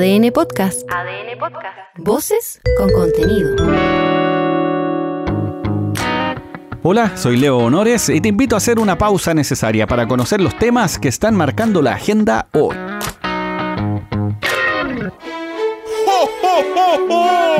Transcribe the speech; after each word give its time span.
ADN 0.00 0.32
Podcast. 0.32 0.90
ADN 0.90 1.38
Podcast. 1.38 1.76
Voces 1.98 2.60
con 2.78 2.90
contenido. 2.90 3.54
Hola, 6.82 7.14
soy 7.18 7.36
Leo 7.36 7.58
Honores 7.58 8.08
y 8.08 8.18
te 8.22 8.28
invito 8.28 8.56
a 8.56 8.58
hacer 8.58 8.78
una 8.78 8.96
pausa 8.96 9.34
necesaria 9.34 9.86
para 9.86 10.08
conocer 10.08 10.40
los 10.40 10.56
temas 10.58 10.98
que 10.98 11.08
están 11.08 11.36
marcando 11.36 11.82
la 11.82 11.92
agenda 11.96 12.48
hoy. 12.52 12.74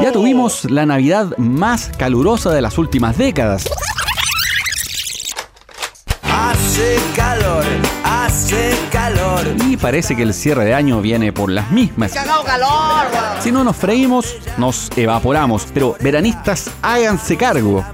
Ya 0.03 0.11
tuvimos 0.11 0.65
la 0.65 0.87
Navidad 0.87 1.37
más 1.37 1.91
calurosa 1.99 2.55
de 2.55 2.63
las 2.63 2.79
últimas 2.79 3.19
décadas. 3.19 3.69
Hace 6.43 6.97
calor, 7.15 7.65
hace 8.03 8.73
calor. 8.91 9.41
Y 9.69 9.77
parece 9.77 10.17
que 10.17 10.23
el 10.23 10.33
cierre 10.33 10.65
de 10.65 10.75
año 10.75 11.01
viene 11.03 11.33
por 11.33 11.51
las 11.51 11.71
mismas. 11.71 12.13
Si 13.41 13.53
no 13.53 13.63
nos 13.63 13.77
freímos, 13.77 14.37
nos 14.57 14.91
evaporamos. 14.97 15.67
Pero 15.75 15.97
veranistas, 16.01 16.71
háganse 16.81 17.37
cargo. 17.37 17.85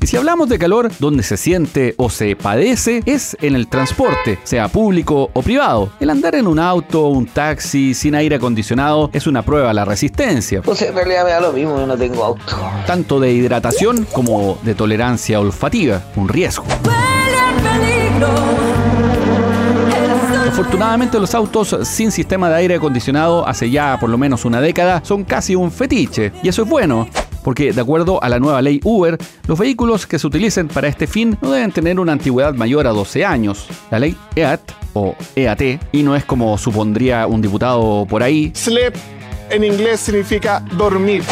Y 0.00 0.06
si 0.06 0.16
hablamos 0.16 0.48
de 0.48 0.58
calor, 0.60 0.90
donde 1.00 1.22
se 1.24 1.36
siente 1.36 1.94
o 1.98 2.08
se 2.08 2.36
padece 2.36 3.02
es 3.04 3.36
en 3.42 3.56
el 3.56 3.66
transporte, 3.66 4.38
sea 4.44 4.68
público 4.68 5.28
o 5.34 5.42
privado. 5.42 5.90
El 5.98 6.08
andar 6.10 6.36
en 6.36 6.46
un 6.46 6.58
auto 6.60 7.08
un 7.08 7.26
taxi 7.26 7.94
sin 7.94 8.14
aire 8.14 8.36
acondicionado 8.36 9.10
es 9.12 9.26
una 9.26 9.42
prueba 9.42 9.70
a 9.70 9.74
la 9.74 9.84
resistencia, 9.84 10.62
Pues 10.62 10.80
en 10.82 10.94
realidad 10.94 11.24
me 11.24 11.30
da 11.32 11.40
lo 11.40 11.52
mismo, 11.52 11.76
yo 11.78 11.86
no 11.86 11.96
tengo 11.98 12.24
auto. 12.24 12.42
tanto 12.86 13.18
de 13.18 13.32
hidratación 13.32 14.06
como 14.12 14.56
de 14.62 14.74
tolerancia 14.76 15.40
olfativa, 15.40 16.00
un 16.14 16.28
riesgo. 16.28 16.64
Afortunadamente 20.48 21.20
los 21.20 21.34
autos 21.34 21.76
sin 21.84 22.10
sistema 22.10 22.48
de 22.48 22.56
aire 22.56 22.74
acondicionado 22.76 23.46
hace 23.46 23.70
ya 23.70 23.96
por 24.00 24.10
lo 24.10 24.18
menos 24.18 24.44
una 24.44 24.60
década 24.60 25.02
son 25.04 25.22
casi 25.22 25.54
un 25.54 25.70
fetiche 25.70 26.32
y 26.42 26.48
eso 26.48 26.62
es 26.62 26.68
bueno. 26.68 27.08
Porque 27.44 27.72
de 27.72 27.80
acuerdo 27.80 28.22
a 28.22 28.28
la 28.28 28.40
nueva 28.40 28.60
ley 28.60 28.80
Uber, 28.82 29.16
los 29.46 29.58
vehículos 29.58 30.06
que 30.06 30.18
se 30.18 30.26
utilicen 30.26 30.68
para 30.68 30.88
este 30.88 31.06
fin 31.06 31.38
no 31.40 31.52
deben 31.52 31.72
tener 31.72 32.00
una 32.00 32.12
antigüedad 32.12 32.54
mayor 32.54 32.86
a 32.86 32.90
12 32.90 33.24
años. 33.24 33.68
La 33.90 33.98
ley 33.98 34.16
EAT 34.34 34.60
o 34.94 35.14
EAT, 35.36 35.80
y 35.92 36.02
no 36.02 36.16
es 36.16 36.24
como 36.24 36.58
supondría 36.58 37.26
un 37.26 37.40
diputado 37.40 38.04
por 38.06 38.22
ahí, 38.22 38.52
Sleep 38.54 38.94
en 39.50 39.64
inglés 39.64 40.00
significa 40.00 40.62
dormir. 40.72 41.22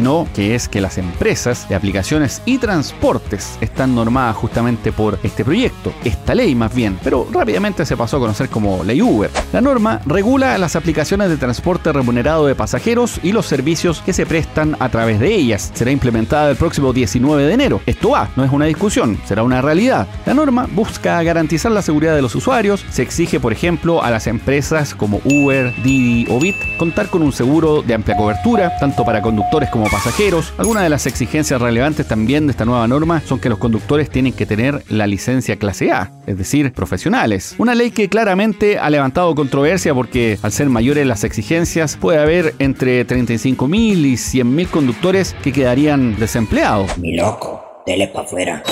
Sino 0.00 0.26
que 0.34 0.54
es 0.54 0.66
que 0.66 0.80
las 0.80 0.96
empresas 0.96 1.68
de 1.68 1.74
aplicaciones 1.74 2.40
y 2.46 2.56
transportes 2.56 3.58
están 3.60 3.94
normadas 3.94 4.34
justamente 4.34 4.92
por 4.92 5.18
este 5.22 5.44
proyecto, 5.44 5.92
esta 6.04 6.34
ley 6.34 6.54
más 6.54 6.74
bien, 6.74 6.98
pero 7.04 7.28
rápidamente 7.30 7.84
se 7.84 7.98
pasó 7.98 8.16
a 8.16 8.20
conocer 8.20 8.48
como 8.48 8.82
ley 8.82 9.02
Uber. 9.02 9.30
La 9.52 9.60
norma 9.60 10.00
regula 10.06 10.56
las 10.56 10.74
aplicaciones 10.74 11.28
de 11.28 11.36
transporte 11.36 11.92
remunerado 11.92 12.46
de 12.46 12.54
pasajeros 12.54 13.20
y 13.22 13.32
los 13.32 13.44
servicios 13.44 14.00
que 14.00 14.14
se 14.14 14.24
prestan 14.24 14.74
a 14.80 14.88
través 14.88 15.20
de 15.20 15.34
ellas. 15.34 15.70
Será 15.74 15.90
implementada 15.90 16.48
el 16.48 16.56
próximo 16.56 16.94
19 16.94 17.44
de 17.44 17.52
enero. 17.52 17.82
Esto 17.84 18.12
va, 18.12 18.30
no 18.36 18.44
es 18.44 18.52
una 18.52 18.64
discusión, 18.64 19.20
será 19.26 19.42
una 19.42 19.60
realidad. 19.60 20.08
La 20.24 20.32
norma 20.32 20.66
busca 20.72 21.22
garantizar 21.22 21.72
la 21.72 21.82
seguridad 21.82 22.14
de 22.14 22.22
los 22.22 22.34
usuarios, 22.34 22.86
se 22.88 23.02
exige 23.02 23.38
por 23.38 23.52
ejemplo 23.52 24.02
a 24.02 24.10
las 24.10 24.26
empresas 24.26 24.94
como 24.94 25.20
Uber, 25.26 25.74
Didi 25.82 26.26
o 26.30 26.40
Bit 26.40 26.56
contar 26.78 27.10
con 27.10 27.20
un 27.20 27.32
seguro 27.32 27.82
de 27.82 27.92
amplia 27.92 28.16
cobertura, 28.16 28.78
tanto 28.78 29.04
para 29.04 29.20
conductores 29.20 29.68
como 29.68 29.89
pasajeros. 29.90 30.54
Algunas 30.56 30.82
de 30.84 30.88
las 30.88 31.06
exigencias 31.06 31.60
relevantes 31.60 32.06
también 32.06 32.46
de 32.46 32.52
esta 32.52 32.64
nueva 32.64 32.86
norma 32.86 33.20
son 33.26 33.38
que 33.40 33.48
los 33.48 33.58
conductores 33.58 34.10
tienen 34.10 34.32
que 34.32 34.46
tener 34.46 34.82
la 34.88 35.06
licencia 35.06 35.56
clase 35.56 35.90
A, 35.92 36.10
es 36.26 36.38
decir, 36.38 36.72
profesionales. 36.72 37.54
Una 37.58 37.74
ley 37.74 37.90
que 37.90 38.08
claramente 38.08 38.78
ha 38.78 38.88
levantado 38.90 39.34
controversia 39.34 39.94
porque 39.94 40.38
al 40.42 40.52
ser 40.52 40.68
mayores 40.68 41.06
las 41.06 41.24
exigencias 41.24 41.96
puede 41.96 42.18
haber 42.18 42.54
entre 42.58 43.06
35.000 43.06 43.76
y 43.76 44.14
100.000 44.14 44.68
conductores 44.68 45.34
que 45.42 45.52
quedarían 45.52 46.18
desempleados. 46.18 46.96
Mi 46.98 47.16
loco, 47.16 47.62
dele 47.86 48.08
pa' 48.08 48.22
afuera. 48.22 48.62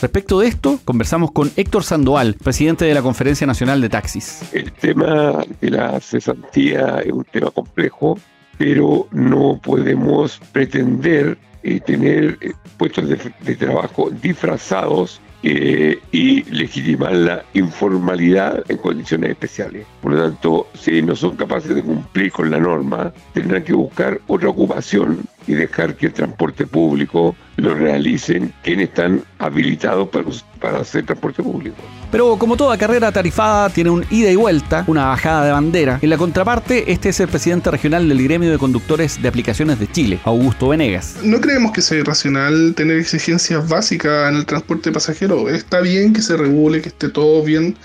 Respecto 0.00 0.40
de 0.40 0.48
esto, 0.48 0.80
conversamos 0.84 1.30
con 1.30 1.52
Héctor 1.54 1.84
Sandoval, 1.84 2.34
presidente 2.42 2.84
de 2.84 2.92
la 2.92 3.02
Conferencia 3.02 3.46
Nacional 3.46 3.80
de 3.80 3.88
Taxis. 3.88 4.42
El 4.52 4.72
tema 4.72 5.44
de 5.60 5.70
la 5.70 6.00
cesantía 6.00 6.98
es 7.04 7.12
un 7.12 7.24
tema 7.24 7.52
complejo, 7.52 8.18
pero 8.62 9.08
no 9.10 9.58
podemos 9.60 10.38
pretender 10.52 11.36
eh, 11.64 11.80
tener 11.80 12.38
eh, 12.40 12.52
puestos 12.76 13.08
de, 13.08 13.18
de 13.40 13.56
trabajo 13.56 14.08
disfrazados 14.22 15.20
eh, 15.42 15.98
y 16.12 16.44
legitimar 16.44 17.12
la 17.12 17.44
informalidad 17.54 18.62
en 18.68 18.76
condiciones 18.76 19.30
especiales. 19.30 19.84
Por 20.00 20.12
lo 20.12 20.22
tanto, 20.22 20.68
si 20.74 21.02
no 21.02 21.16
son 21.16 21.34
capaces 21.34 21.74
de 21.74 21.82
cumplir 21.82 22.30
con 22.30 22.52
la 22.52 22.60
norma, 22.60 23.12
tendrán 23.34 23.64
que 23.64 23.72
buscar 23.72 24.20
otra 24.28 24.50
ocupación 24.50 25.24
y 25.46 25.54
dejar 25.54 25.96
que 25.96 26.06
el 26.06 26.12
transporte 26.12 26.66
público 26.66 27.34
lo 27.56 27.74
realicen 27.74 28.52
quienes 28.62 28.88
están 28.88 29.22
habilitados 29.38 30.08
para, 30.08 30.24
para 30.60 30.78
hacer 30.80 31.04
transporte 31.04 31.42
público. 31.42 31.76
Pero 32.10 32.36
como 32.36 32.56
toda 32.56 32.76
carrera 32.78 33.10
tarifada 33.12 33.68
tiene 33.70 33.90
un 33.90 34.04
ida 34.10 34.30
y 34.30 34.36
vuelta, 34.36 34.84
una 34.86 35.06
bajada 35.06 35.44
de 35.46 35.52
bandera. 35.52 35.98
En 36.02 36.10
la 36.10 36.16
contraparte, 36.18 36.90
este 36.92 37.08
es 37.10 37.20
el 37.20 37.28
presidente 37.28 37.70
regional 37.70 38.08
del 38.08 38.22
gremio 38.22 38.50
de 38.50 38.58
conductores 38.58 39.20
de 39.20 39.28
aplicaciones 39.28 39.78
de 39.78 39.90
Chile, 39.90 40.20
Augusto 40.24 40.68
Venegas. 40.68 41.16
No 41.22 41.40
creemos 41.40 41.72
que 41.72 41.82
sea 41.82 41.98
irracional 41.98 42.74
tener 42.74 42.98
exigencias 42.98 43.68
básicas 43.68 44.30
en 44.30 44.36
el 44.36 44.46
transporte 44.46 44.92
pasajero. 44.92 45.48
Está 45.48 45.80
bien 45.80 46.12
que 46.12 46.22
se 46.22 46.36
regule, 46.36 46.82
que 46.82 46.88
esté 46.90 47.08
todo 47.08 47.42
bien 47.42 47.76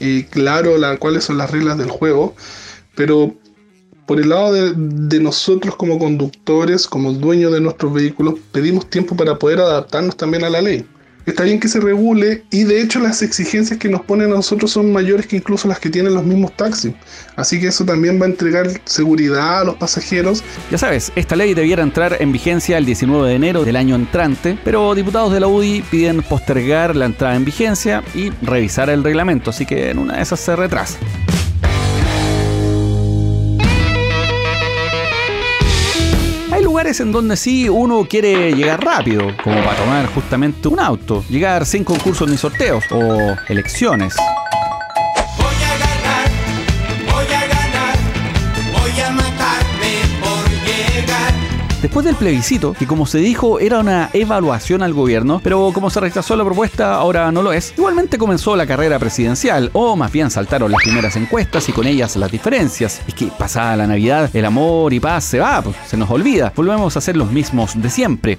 eh, 0.00 0.26
claro 0.30 0.76
la- 0.78 0.96
cuáles 0.96 1.24
son 1.24 1.38
las 1.38 1.50
reglas 1.50 1.78
del 1.78 1.90
juego, 1.90 2.34
pero 2.94 3.34
por 4.08 4.18
el 4.18 4.30
lado 4.30 4.54
de, 4.54 5.20
nosotros 5.20 5.76
como 5.76 5.98
conductores, 5.98 6.86
como 6.88 7.12
dueños 7.12 7.52
de 7.52 7.60
nuestros 7.60 7.92
vehículos, 7.92 8.36
pedimos 8.52 8.88
tiempo 8.88 9.14
para 9.14 9.38
poder 9.38 9.60
adaptarnos 9.60 10.16
también 10.16 10.44
a 10.44 10.50
la 10.50 10.62
ley. 10.62 10.86
Está 11.26 11.42
bien 11.42 11.60
que 11.60 11.68
se 11.68 11.78
regule 11.78 12.42
y 12.50 12.64
de 12.64 12.80
hecho 12.80 13.00
las 13.00 13.20
exigencias 13.20 13.78
que 13.78 13.90
nos 13.90 14.00
ponen 14.00 14.32
a 14.32 14.36
nosotros 14.36 14.70
son 14.70 14.90
mayores 14.94 15.26
que 15.26 15.36
incluso 15.36 15.68
las 15.68 15.78
que 15.78 15.90
tienen 15.90 16.14
los 16.14 16.24
mismos 16.24 16.56
taxis. 16.56 16.94
Así 17.36 17.60
que 17.60 17.66
eso 17.66 17.84
también 17.84 18.18
va 18.18 18.24
a 18.24 18.30
entregar 18.30 18.70
seguridad 18.86 19.60
a 19.60 19.64
los 19.64 19.74
pasajeros 19.74 20.42
Ya 20.70 20.78
sabes, 20.78 21.12
esta 21.14 21.36
ley 21.36 21.52
debiera 21.52 21.82
entrar 21.82 22.16
en 22.18 22.32
vigencia 22.32 22.78
el 22.78 22.86
19 22.86 23.28
de 23.28 23.34
enero 23.34 23.62
del 23.62 23.76
año 23.76 23.94
entrante, 23.94 24.56
pero 24.64 24.94
diputados 24.94 25.34
de 25.34 25.40
la 25.40 25.48
UDI 25.48 25.82
piden 25.90 26.22
postergar 26.22 26.96
la 26.96 27.04
entrada 27.04 27.36
en 27.36 27.44
vigencia 27.44 28.02
y 28.14 28.30
revisar 28.40 28.88
el 28.88 29.04
reglamento, 29.04 29.50
así 29.50 29.66
que 29.66 29.90
en 29.90 29.98
una 29.98 30.16
de 30.16 30.22
esas 30.22 30.40
se 30.40 30.56
retrasa. 30.56 30.98
Lugares 36.88 37.00
en 37.00 37.12
donde 37.12 37.36
sí 37.36 37.68
uno 37.68 38.06
quiere 38.08 38.54
llegar 38.54 38.82
rápido, 38.82 39.26
como 39.44 39.62
para 39.62 39.76
tomar 39.76 40.06
justamente 40.06 40.68
un 40.68 40.80
auto, 40.80 41.22
llegar 41.28 41.66
sin 41.66 41.84
concursos 41.84 42.30
ni 42.30 42.38
sorteos 42.38 42.82
o 42.90 43.36
elecciones. 43.48 44.14
Después 51.82 52.04
del 52.04 52.16
plebiscito, 52.16 52.72
que 52.72 52.88
como 52.88 53.06
se 53.06 53.18
dijo 53.18 53.60
era 53.60 53.78
una 53.78 54.10
evaluación 54.12 54.82
al 54.82 54.94
gobierno, 54.94 55.40
pero 55.44 55.70
como 55.72 55.90
se 55.90 56.00
rechazó 56.00 56.34
la 56.34 56.44
propuesta, 56.44 56.94
ahora 56.94 57.30
no 57.30 57.40
lo 57.40 57.52
es, 57.52 57.72
igualmente 57.76 58.18
comenzó 58.18 58.56
la 58.56 58.66
carrera 58.66 58.98
presidencial, 58.98 59.70
o 59.74 59.94
más 59.94 60.10
bien 60.10 60.28
saltaron 60.28 60.72
las 60.72 60.82
primeras 60.82 61.14
encuestas 61.14 61.68
y 61.68 61.72
con 61.72 61.86
ellas 61.86 62.16
las 62.16 62.32
diferencias. 62.32 63.00
Es 63.06 63.14
que 63.14 63.26
pasada 63.26 63.76
la 63.76 63.86
Navidad, 63.86 64.28
el 64.34 64.44
amor 64.44 64.92
y 64.92 64.98
paz 64.98 65.22
se 65.22 65.38
va, 65.38 65.62
pues, 65.62 65.76
se 65.86 65.96
nos 65.96 66.10
olvida, 66.10 66.52
volvemos 66.56 66.96
a 66.96 67.00
ser 67.00 67.16
los 67.16 67.30
mismos 67.30 67.80
de 67.80 67.90
siempre. 67.90 68.38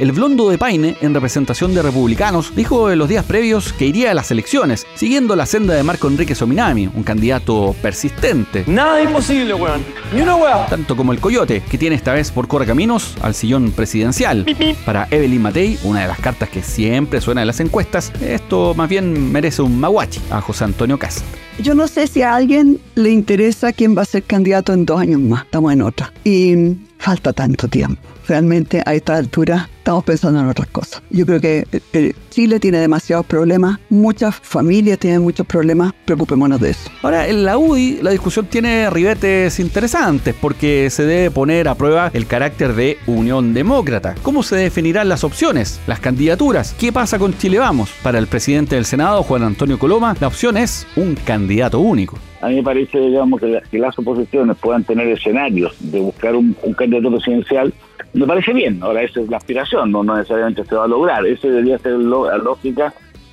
El 0.00 0.12
blondo 0.12 0.48
de 0.48 0.56
Paine, 0.56 0.96
en 1.02 1.12
representación 1.12 1.74
de 1.74 1.82
republicanos, 1.82 2.56
dijo 2.56 2.90
en 2.90 2.98
los 2.98 3.06
días 3.06 3.22
previos 3.22 3.74
que 3.74 3.84
iría 3.84 4.10
a 4.10 4.14
las 4.14 4.30
elecciones, 4.30 4.86
siguiendo 4.94 5.36
la 5.36 5.44
senda 5.44 5.74
de 5.74 5.82
Marco 5.82 6.08
Enrique 6.08 6.34
Sominami, 6.34 6.86
un 6.86 7.02
candidato 7.02 7.76
persistente 7.82 8.64
Nada 8.66 9.02
imposible, 9.02 9.52
weón. 9.52 9.84
Ni 10.14 10.22
una 10.22 10.36
weá. 10.36 10.64
tanto 10.68 10.96
como 10.96 11.12
el 11.12 11.20
Coyote, 11.20 11.62
que 11.70 11.76
tiene 11.76 11.96
esta 11.96 12.14
vez 12.14 12.30
por 12.30 12.48
correcaminos 12.48 13.14
al 13.20 13.34
sillón 13.34 13.72
presidencial. 13.72 14.46
Para 14.86 15.06
Evelyn 15.10 15.42
Matei, 15.42 15.78
una 15.84 16.00
de 16.00 16.08
las 16.08 16.18
cartas 16.18 16.48
que 16.48 16.62
siempre 16.62 17.20
suena 17.20 17.42
en 17.42 17.48
las 17.48 17.60
encuestas, 17.60 18.10
esto 18.22 18.72
más 18.72 18.88
bien 18.88 19.30
merece 19.30 19.60
un 19.60 19.78
maguachi 19.78 20.22
a 20.30 20.40
José 20.40 20.64
Antonio 20.64 20.98
Cast. 20.98 21.26
Yo 21.58 21.74
no 21.74 21.86
sé 21.88 22.06
si 22.06 22.22
a 22.22 22.36
alguien 22.36 22.80
le 22.94 23.10
interesa 23.10 23.74
quién 23.74 23.94
va 23.94 24.00
a 24.00 24.06
ser 24.06 24.22
candidato 24.22 24.72
en 24.72 24.86
dos 24.86 24.98
años 24.98 25.20
más. 25.20 25.44
Estamos 25.44 25.74
en 25.74 25.82
otra. 25.82 26.10
Y 26.24 26.54
falta 27.00 27.32
tanto 27.32 27.66
tiempo. 27.66 28.00
Realmente 28.28 28.82
a 28.86 28.94
esta 28.94 29.16
altura 29.16 29.68
estamos 29.78 30.04
pensando 30.04 30.38
en 30.38 30.46
otras 30.46 30.68
cosas. 30.68 31.02
Yo 31.10 31.26
creo 31.26 31.40
que 31.40 31.66
eh, 31.92 32.14
Chile 32.28 32.60
tiene 32.60 32.78
demasiados 32.78 33.26
problemas, 33.26 33.80
muchas 33.88 34.36
familias 34.36 34.98
tienen 34.98 35.22
muchos 35.22 35.46
problemas, 35.46 35.92
preocupémonos 36.04 36.60
de 36.60 36.70
eso. 36.70 36.90
Ahora, 37.02 37.26
en 37.26 37.44
la 37.44 37.58
UDI 37.58 38.00
la 38.02 38.10
discusión 38.10 38.46
tiene 38.46 38.88
ribetes 38.90 39.58
interesantes 39.58 40.34
porque 40.40 40.90
se 40.90 41.04
debe 41.04 41.30
poner 41.32 41.66
a 41.66 41.74
prueba 41.74 42.10
el 42.12 42.26
carácter 42.26 42.74
de 42.74 42.98
Unión 43.06 43.52
Demócrata. 43.54 44.14
¿Cómo 44.22 44.44
se 44.44 44.56
definirán 44.56 45.08
las 45.08 45.24
opciones, 45.24 45.80
las 45.88 45.98
candidaturas? 45.98 46.76
¿Qué 46.78 46.92
pasa 46.92 47.18
con 47.18 47.36
Chile 47.36 47.58
Vamos? 47.58 47.90
Para 48.02 48.18
el 48.18 48.28
presidente 48.28 48.76
del 48.76 48.84
Senado, 48.84 49.22
Juan 49.24 49.42
Antonio 49.42 49.78
Coloma, 49.78 50.14
la 50.20 50.28
opción 50.28 50.56
es 50.56 50.86
un 50.94 51.16
candidato 51.16 51.80
único. 51.80 52.18
A 52.42 52.48
mí 52.48 52.56
me 52.56 52.62
parece, 52.62 52.98
digamos, 52.98 53.40
que, 53.40 53.46
la- 53.48 53.60
que 53.60 53.78
las 53.78 53.98
oposiciones 53.98 54.56
puedan 54.58 54.84
tener 54.84 55.08
escenarios 55.08 55.74
de 55.80 56.00
buscar 56.00 56.34
un, 56.34 56.56
un 56.62 56.72
candidato 56.74 57.10
presidencial, 57.10 57.72
me 58.14 58.26
parece 58.26 58.52
bien. 58.52 58.78
Ahora, 58.82 59.02
esa 59.02 59.20
es 59.20 59.28
la 59.28 59.36
aspiración, 59.36 59.92
no, 59.92 60.02
no 60.02 60.16
necesariamente 60.16 60.64
se 60.64 60.74
va 60.74 60.84
a 60.84 60.88
lograr. 60.88 61.26
Esa 61.26 61.48
debería 61.48 61.78
ser 61.78 61.92
lo- 61.92 62.26
la 62.30 62.38
lógica 62.38 62.92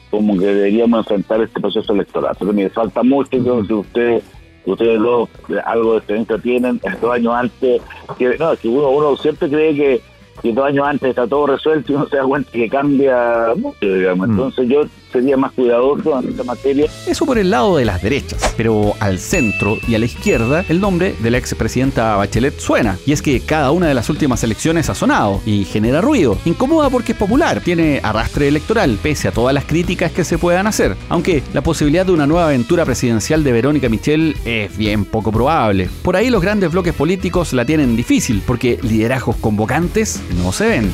como 0.10 0.38
que 0.38 0.46
deberíamos 0.46 1.00
enfrentar 1.00 1.42
este 1.42 1.60
proceso 1.60 1.94
electoral. 1.94 2.36
Pero 2.40 2.54
me 2.54 2.70
falta 2.70 3.04
mucho, 3.04 3.30
creo 3.30 3.66
que 3.66 3.74
ustedes 3.74 4.24
ustedes 4.66 5.00
dos 5.00 5.30
eh, 5.50 5.56
algo 5.66 5.94
de 5.94 5.98
experiencia 6.00 6.38
tienen, 6.40 6.82
dos 7.02 7.14
años 7.14 7.34
antes, 7.34 7.82
que, 8.18 8.38
no, 8.38 8.56
que 8.58 8.68
uno, 8.68 8.90
uno 8.90 9.16
siempre 9.16 9.48
cree 9.50 9.74
que, 9.74 10.02
que 10.42 10.52
dos 10.52 10.66
años 10.66 10.86
antes 10.86 11.10
está 11.10 11.26
todo 11.26 11.48
resuelto 11.48 11.92
y 11.92 11.96
uno 11.96 12.08
se 12.08 12.18
da 12.18 12.24
cuenta 12.24 12.52
que 12.52 12.68
cambia 12.70 13.54
mucho, 13.56 13.78
digamos. 13.82 14.28
Mm. 14.28 14.32
Entonces 14.32 14.68
yo 14.70 14.82
sería 15.18 15.38
más 15.38 15.52
cuidadoso 15.54 16.20
en 16.20 16.30
esta 16.30 16.44
materia. 16.44 16.90
Eso 17.06 17.26
por 17.26 17.38
el 17.38 17.50
lado 17.50 17.78
de 17.78 17.86
las 17.86 18.02
derechas, 18.02 18.54
pero 18.56 18.94
al 19.00 19.20
centro 19.20 19.78
y 19.88 19.96
a 19.96 20.00
la 20.00 20.06
izquierda 20.06 20.64
el 20.70 20.80
nombre 20.80 21.16
de 21.20 21.32
la 21.32 21.38
expresidenta 21.38 22.16
Bachelet 22.16 22.60
suena. 22.60 22.98
Y 23.06 23.12
es 23.12 23.22
que 23.22 23.40
cada 23.40 23.72
una 23.72 23.88
de 23.88 23.94
las 23.94 24.10
últimas 24.10 24.44
elecciones 24.44 24.90
ha 24.90 24.96
sonado 24.96 25.42
y 25.46 25.66
genera 25.66 26.02
ruido. 26.02 26.38
Incomoda 26.46 26.90
porque 26.90 27.14
es 27.14 27.18
popular, 27.18 27.62
tiene 27.62 28.00
arrastre 28.04 28.48
electoral, 28.48 28.98
pese 29.02 29.28
a 29.28 29.32
todas 29.32 29.54
las 29.54 29.66
críticas 29.66 30.12
que 30.12 30.24
se 30.24 30.38
puedan 30.38 30.68
hacer. 30.68 30.96
Aunque 31.10 31.44
la 31.54 31.62
posibilidad 31.62 32.06
de 32.06 32.12
una 32.12 32.28
nueva 32.28 32.46
aventura 32.46 32.86
presidencial 32.86 33.44
de 33.44 33.52
Verónica 33.52 33.90
Michel 33.90 34.36
es 34.46 34.76
bien 34.78 35.06
poco 35.06 35.32
probable. 35.32 35.90
Por 36.04 36.16
ahí 36.16 36.30
los 36.30 36.42
grandes 36.42 36.72
bloques 36.72 36.94
políticos 36.94 37.54
la 37.54 37.66
tienen 37.66 37.96
difícil, 37.96 38.42
porque 38.46 38.80
liderazgos 38.82 39.36
convocantes 39.38 40.22
no 40.44 40.52
se 40.52 40.68
ven. 40.68 40.92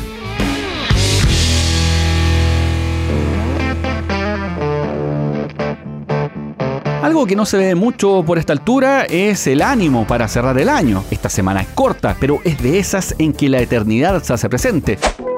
Algo 7.03 7.25
que 7.25 7.35
no 7.35 7.45
se 7.45 7.57
ve 7.57 7.75
mucho 7.75 8.23
por 8.25 8.37
esta 8.37 8.53
altura 8.53 9.03
es 9.03 9.45
el 9.47 9.61
ánimo 9.61 10.07
para 10.07 10.29
cerrar 10.29 10.57
el 10.57 10.69
año. 10.69 11.03
Esta 11.11 11.27
semana 11.27 11.59
es 11.59 11.67
corta, 11.67 12.15
pero 12.17 12.39
es 12.45 12.63
de 12.63 12.79
esas 12.79 13.13
en 13.17 13.33
que 13.33 13.49
la 13.49 13.59
eternidad 13.59 14.23
se 14.23 14.31
hace 14.31 14.47
presente. 14.47 14.97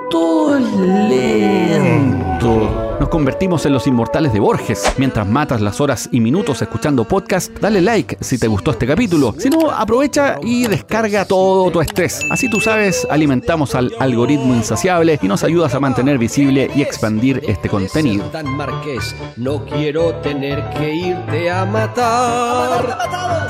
Todo 0.10 0.58
es 0.58 0.72
lento. 1.10 2.82
Nos 3.00 3.10
convertimos 3.10 3.66
en 3.66 3.74
los 3.74 3.88
inmortales 3.88 4.32
de 4.34 4.40
Borges. 4.40 4.94
Mientras 4.98 5.28
matas 5.28 5.62
las 5.62 5.82
horas 5.82 6.08
y 6.12 6.20
minutos 6.22 6.62
escuchando 6.62 7.04
podcast, 7.04 7.52
dale 7.60 7.82
like 7.82 8.18
si 8.22 8.38
te 8.38 8.48
gustó 8.48 8.72
este 8.72 8.88
capítulo. 8.88 9.36
Si 9.38 9.50
no, 9.50 9.70
aprovecha 9.70 10.38
y 10.42 10.68
descarga 10.68 11.26
todo 11.26 11.70
tu 11.72 11.82
estrés. 11.82 12.22
Así 12.32 12.50
tú 12.50 12.62
sabes, 12.62 13.06
alimentamos 13.10 13.76
al 13.76 13.92
algoritmo 14.00 14.54
insaciable 14.54 15.20
y 15.22 15.28
nos 15.28 15.44
ayudas 15.44 15.74
a 15.76 15.80
mantener 15.80 16.18
visible 16.18 16.70
y 16.74 16.82
expandir 16.82 17.42
este 17.48 17.68
contenido. 17.68 18.32
Marqués, 18.44 19.16
no 19.36 19.66
quiero 19.66 20.16
tener 20.16 20.70
que 20.72 20.96
irte 20.96 21.52
a 21.52 21.66
matar. 21.66 23.48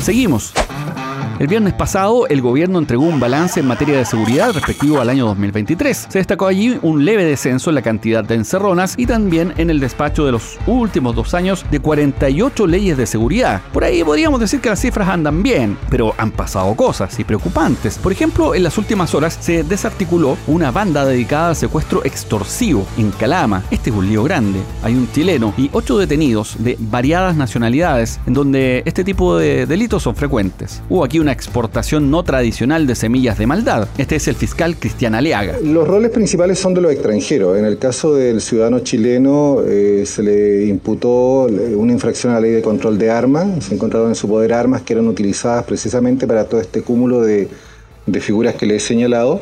Seguimos. 0.00 0.52
El 1.38 1.48
viernes 1.48 1.74
pasado, 1.74 2.26
el 2.28 2.40
gobierno 2.40 2.78
entregó 2.78 3.04
un 3.04 3.20
balance 3.20 3.60
en 3.60 3.66
materia 3.66 3.98
de 3.98 4.06
seguridad 4.06 4.54
respectivo 4.54 5.02
al 5.02 5.10
año 5.10 5.26
2023. 5.26 6.06
Se 6.08 6.18
destacó 6.18 6.46
allí 6.46 6.78
un 6.80 7.04
leve 7.04 7.26
descenso 7.26 7.68
en 7.68 7.74
la 7.74 7.82
cantidad 7.82 8.24
de 8.24 8.36
encerronas 8.36 8.94
y 8.96 9.04
también 9.04 9.52
en 9.58 9.68
el 9.68 9.78
despacho 9.78 10.24
de 10.24 10.32
los 10.32 10.58
últimos 10.66 11.14
dos 11.14 11.34
años 11.34 11.66
de 11.70 11.78
48 11.78 12.66
leyes 12.66 12.96
de 12.96 13.04
seguridad. 13.04 13.60
Por 13.74 13.84
ahí 13.84 14.02
podríamos 14.02 14.40
decir 14.40 14.62
que 14.62 14.70
las 14.70 14.80
cifras 14.80 15.10
andan 15.10 15.42
bien, 15.42 15.76
pero 15.90 16.14
han 16.16 16.30
pasado 16.30 16.74
cosas 16.74 17.18
y 17.20 17.24
preocupantes. 17.24 17.98
Por 17.98 18.12
ejemplo, 18.12 18.54
en 18.54 18.62
las 18.62 18.78
últimas 18.78 19.14
horas 19.14 19.36
se 19.38 19.62
desarticuló 19.62 20.38
una 20.46 20.70
banda 20.70 21.04
dedicada 21.04 21.50
al 21.50 21.56
secuestro 21.56 22.02
extorsivo 22.06 22.86
en 22.96 23.10
Calama. 23.10 23.62
Este 23.70 23.90
es 23.90 23.96
un 23.96 24.08
lío 24.08 24.24
grande. 24.24 24.60
Hay 24.82 24.94
un 24.94 25.12
chileno 25.12 25.52
y 25.58 25.68
ocho 25.74 25.98
detenidos 25.98 26.56
de 26.60 26.78
variadas 26.80 27.36
nacionalidades 27.36 28.20
en 28.26 28.32
donde 28.32 28.82
este 28.86 29.04
tipo 29.04 29.36
de 29.36 29.66
delitos 29.66 30.02
son 30.02 30.16
frecuentes. 30.16 30.82
Hubo 30.88 31.04
aquí 31.04 31.18
una 31.25 31.25
exportación 31.32 32.10
no 32.10 32.22
tradicional 32.22 32.86
de 32.86 32.94
semillas 32.94 33.38
de 33.38 33.46
maldad. 33.46 33.88
Este 33.98 34.16
es 34.16 34.28
el 34.28 34.34
fiscal 34.34 34.76
Cristian 34.76 35.14
Aliaga. 35.14 35.58
Los 35.62 35.86
roles 35.86 36.10
principales 36.10 36.58
son 36.58 36.74
de 36.74 36.80
los 36.80 36.92
extranjeros. 36.92 37.58
En 37.58 37.64
el 37.64 37.78
caso 37.78 38.14
del 38.14 38.40
ciudadano 38.40 38.80
chileno 38.80 39.62
eh, 39.66 40.04
se 40.06 40.22
le 40.22 40.66
imputó 40.66 41.46
una 41.46 41.92
infracción 41.92 42.32
a 42.32 42.36
la 42.36 42.42
ley 42.42 42.52
de 42.52 42.62
control 42.62 42.98
de 42.98 43.10
armas. 43.10 43.64
Se 43.64 43.74
encontraron 43.74 44.08
en 44.08 44.14
su 44.14 44.28
poder 44.28 44.52
armas 44.52 44.82
que 44.82 44.92
eran 44.92 45.06
utilizadas 45.08 45.64
precisamente 45.64 46.26
para 46.26 46.44
todo 46.44 46.60
este 46.60 46.82
cúmulo 46.82 47.20
de, 47.20 47.48
de 48.06 48.20
figuras 48.20 48.54
que 48.54 48.66
le 48.66 48.76
he 48.76 48.80
señalado. 48.80 49.40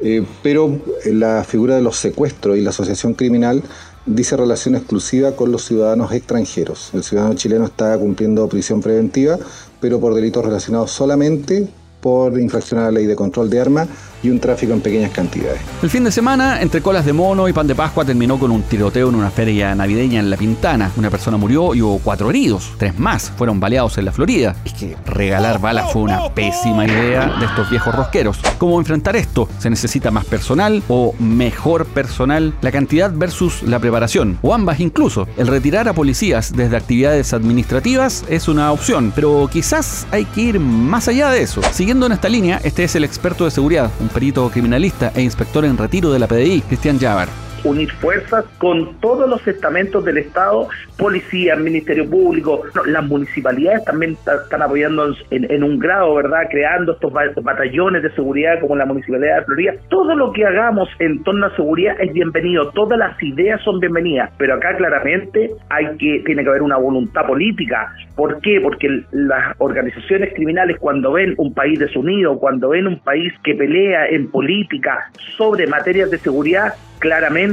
Eh, 0.00 0.24
pero 0.42 0.78
la 1.06 1.42
figura 1.42 1.74
de 1.74 1.82
los 1.82 1.96
secuestros 1.96 2.56
y 2.56 2.60
la 2.60 2.70
asociación 2.70 3.14
criminal 3.14 3.62
dice 4.08 4.36
relación 4.36 4.74
exclusiva 4.74 5.32
con 5.32 5.52
los 5.52 5.64
ciudadanos 5.64 6.12
extranjeros. 6.12 6.90
El 6.94 7.04
ciudadano 7.04 7.34
chileno 7.34 7.64
está 7.64 7.96
cumpliendo 7.98 8.48
prisión 8.48 8.80
preventiva, 8.80 9.38
pero 9.80 10.00
por 10.00 10.14
delitos 10.14 10.44
relacionados 10.44 10.90
solamente 10.90 11.68
por 12.00 12.38
infracción 12.38 12.80
a 12.80 12.84
la 12.84 12.90
ley 12.92 13.06
de 13.06 13.16
control 13.16 13.50
de 13.50 13.60
armas 13.60 13.88
y 14.22 14.30
un 14.30 14.40
tráfico 14.40 14.72
en 14.72 14.80
pequeñas 14.80 15.12
cantidades. 15.12 15.60
El 15.82 15.90
fin 15.90 16.04
de 16.04 16.10
semana, 16.10 16.60
entre 16.60 16.80
colas 16.80 17.04
de 17.04 17.12
mono 17.12 17.48
y 17.48 17.52
pan 17.52 17.66
de 17.66 17.74
Pascua, 17.74 18.04
terminó 18.04 18.38
con 18.38 18.50
un 18.50 18.62
tiroteo 18.62 19.08
en 19.08 19.14
una 19.14 19.30
feria 19.30 19.74
navideña 19.74 20.20
en 20.20 20.30
La 20.30 20.36
Pintana. 20.36 20.90
Una 20.96 21.10
persona 21.10 21.36
murió 21.36 21.74
y 21.74 21.82
hubo 21.82 21.98
cuatro 21.98 22.30
heridos. 22.30 22.72
Tres 22.78 22.98
más 22.98 23.30
fueron 23.36 23.60
baleados 23.60 23.98
en 23.98 24.04
la 24.04 24.12
Florida. 24.12 24.56
Es 24.64 24.72
que 24.74 24.96
regalar 25.06 25.60
balas 25.60 25.92
fue 25.92 26.02
una 26.02 26.34
pésima 26.34 26.86
idea 26.86 27.36
de 27.38 27.46
estos 27.46 27.70
viejos 27.70 27.94
rosqueros. 27.94 28.38
¿Cómo 28.58 28.78
enfrentar 28.78 29.16
esto? 29.16 29.48
¿Se 29.58 29.70
necesita 29.70 30.10
más 30.10 30.24
personal 30.24 30.82
o 30.88 31.14
mejor 31.18 31.86
personal? 31.86 32.54
La 32.60 32.72
cantidad 32.72 33.12
versus 33.14 33.62
la 33.62 33.78
preparación, 33.78 34.38
o 34.42 34.52
ambas 34.54 34.80
incluso. 34.80 35.28
El 35.36 35.46
retirar 35.46 35.88
a 35.88 35.92
policías 35.92 36.52
desde 36.54 36.76
actividades 36.76 37.32
administrativas 37.32 38.24
es 38.28 38.48
una 38.48 38.72
opción, 38.72 39.12
pero 39.14 39.48
quizás 39.52 40.06
hay 40.10 40.24
que 40.24 40.40
ir 40.40 40.60
más 40.60 41.08
allá 41.08 41.30
de 41.30 41.42
eso. 41.42 41.60
Siguiendo 41.88 42.04
en 42.04 42.12
esta 42.12 42.28
línea, 42.28 42.60
este 42.64 42.84
es 42.84 42.94
el 42.96 43.04
experto 43.04 43.46
de 43.46 43.50
seguridad, 43.50 43.90
un 43.98 44.10
perito 44.10 44.50
criminalista 44.50 45.10
e 45.14 45.22
inspector 45.22 45.64
en 45.64 45.78
retiro 45.78 46.12
de 46.12 46.18
la 46.18 46.26
PDI, 46.26 46.60
Cristian 46.60 47.00
Javar 47.00 47.47
unir 47.64 47.90
fuerzas 47.92 48.44
con 48.58 49.00
todos 49.00 49.28
los 49.28 49.46
estamentos 49.46 50.04
del 50.04 50.18
Estado, 50.18 50.68
policía, 50.96 51.56
Ministerio 51.56 52.08
Público, 52.08 52.62
las 52.86 53.04
municipalidades 53.06 53.84
también 53.84 54.12
están 54.12 54.62
apoyando 54.62 55.14
en, 55.30 55.50
en, 55.50 55.62
un 55.62 55.78
grado, 55.78 56.14
¿verdad? 56.14 56.48
Creando 56.50 56.92
estos 56.92 57.12
batallones 57.12 58.02
de 58.02 58.10
seguridad 58.12 58.60
como 58.60 58.76
la 58.76 58.86
Municipalidad 58.86 59.38
de 59.38 59.44
Florida. 59.44 59.72
Todo 59.88 60.14
lo 60.14 60.32
que 60.32 60.44
hagamos 60.44 60.88
en 60.98 61.22
torno 61.22 61.46
a 61.46 61.56
seguridad 61.56 61.96
es 62.00 62.12
bienvenido, 62.12 62.70
todas 62.70 62.98
las 62.98 63.20
ideas 63.22 63.60
son 63.62 63.80
bienvenidas, 63.80 64.30
pero 64.38 64.54
acá 64.54 64.76
claramente 64.76 65.50
hay 65.70 65.86
que, 65.98 66.22
tiene 66.24 66.42
que 66.42 66.48
haber 66.48 66.62
una 66.62 66.76
voluntad 66.76 67.26
política. 67.26 67.92
¿Por 68.16 68.40
qué? 68.40 68.60
Porque 68.60 69.02
las 69.12 69.54
organizaciones 69.58 70.32
criminales 70.34 70.76
cuando 70.78 71.12
ven 71.12 71.34
un 71.36 71.54
país 71.54 71.78
desunido, 71.78 72.38
cuando 72.38 72.70
ven 72.70 72.86
un 72.86 72.98
país 73.00 73.32
que 73.44 73.54
pelea 73.54 74.08
en 74.08 74.30
política 74.30 75.10
sobre 75.36 75.66
materias 75.66 76.10
de 76.10 76.18
seguridad, 76.18 76.74
claramente 76.98 77.47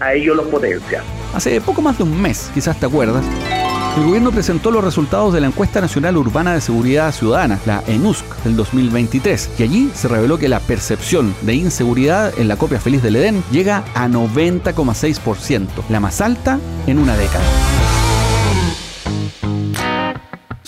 a 0.00 0.14
ellos 0.14 0.36
los 0.36 0.46
potencia. 0.46 1.02
Hace 1.34 1.60
poco 1.60 1.82
más 1.82 1.96
de 1.98 2.04
un 2.04 2.20
mes, 2.20 2.50
quizás 2.54 2.78
te 2.78 2.86
acuerdas, 2.86 3.24
el 3.96 4.04
gobierno 4.04 4.30
presentó 4.30 4.70
los 4.70 4.84
resultados 4.84 5.34
de 5.34 5.40
la 5.40 5.48
encuesta 5.48 5.80
nacional 5.80 6.16
urbana 6.16 6.54
de 6.54 6.60
seguridad 6.60 7.12
ciudadana, 7.12 7.58
la 7.66 7.82
ENUSC, 7.88 8.24
del 8.44 8.56
2023, 8.56 9.50
y 9.58 9.62
allí 9.62 9.90
se 9.94 10.08
reveló 10.08 10.38
que 10.38 10.48
la 10.48 10.60
percepción 10.60 11.34
de 11.42 11.54
inseguridad 11.54 12.32
en 12.38 12.46
la 12.46 12.56
copia 12.56 12.78
feliz 12.78 13.02
del 13.02 13.16
Edén 13.16 13.42
llega 13.50 13.84
a 13.94 14.06
90,6%, 14.06 15.66
la 15.88 16.00
más 16.00 16.20
alta 16.20 16.60
en 16.86 16.98
una 16.98 17.16
década. 17.16 17.44